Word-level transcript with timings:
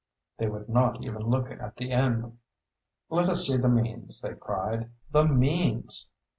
They 0.39 0.47
would 0.49 0.67
not 0.67 1.03
even 1.03 1.21
look 1.21 1.51
at 1.51 1.75
the 1.75 1.91
end. 1.91 2.39
"Let 3.11 3.29
us 3.29 3.45
see 3.45 3.57
the 3.57 3.69
means," 3.69 4.19
they 4.23 4.33
cried, 4.33 4.89
"the 5.11 5.27
means!" 5.27 6.09